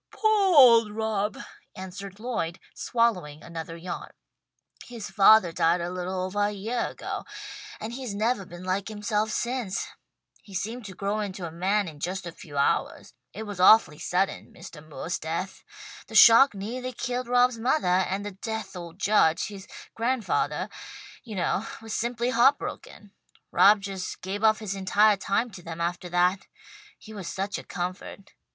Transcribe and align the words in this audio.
"Poah 0.11 0.55
old 0.57 0.89
Rob," 0.91 1.37
answered 1.75 2.19
Lloyd, 2.19 2.57
swallowing 2.73 3.43
another 3.43 3.77
yawn. 3.77 4.09
"His 4.85 5.11
fathah 5.11 5.53
died 5.53 5.79
a 5.79 5.91
little 5.91 6.21
ovah 6.21 6.47
a 6.47 6.51
yeah 6.51 6.89
ago, 6.89 7.23
and 7.79 7.93
he's 7.93 8.15
nevah 8.15 8.45
been 8.47 8.63
like 8.63 8.87
himself 8.87 9.29
since. 9.29 9.89
He 10.41 10.55
seemed 10.55 10.85
to 10.85 10.95
grow 10.95 11.19
into 11.19 11.45
a 11.45 11.51
man 11.51 11.87
in 11.87 11.99
just 11.99 12.25
a 12.25 12.31
few 12.31 12.57
hours. 12.57 13.13
It 13.31 13.43
was 13.43 13.59
awfully 13.59 13.99
sudden 13.99 14.51
Mistah 14.51 14.81
Moore's 14.81 15.19
death. 15.19 15.63
The 16.07 16.15
shock 16.15 16.53
neahly 16.53 16.97
killed 16.97 17.27
Rob's 17.27 17.59
mothah, 17.59 18.07
and 18.09 18.25
the 18.25 18.31
deah 18.31 18.65
old 18.73 18.97
judge, 18.97 19.49
his 19.49 19.67
grandfathah, 19.95 20.71
you 21.23 21.35
know, 21.35 21.67
was 21.79 21.93
simply 21.93 22.31
heartbroken. 22.31 23.11
Rob 23.51 23.81
just 23.81 24.19
gave 24.21 24.43
up 24.43 24.57
his 24.57 24.73
entire 24.73 25.17
time 25.17 25.51
to 25.51 25.61
them 25.61 25.77
aftah 25.79 26.09
that. 26.09 26.47
He 26.97 27.13
was 27.13 27.27
such 27.27 27.59
a 27.59 27.63
comfort. 27.63 28.33